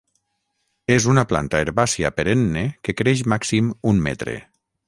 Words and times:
És 0.95 1.05
una 1.11 1.25
planta 1.33 1.61
herbàcia 1.65 2.13
perenne 2.21 2.67
que 2.89 2.99
creix 3.03 3.25
màxim 3.35 3.73
un 3.93 4.05
metre. 4.09 4.39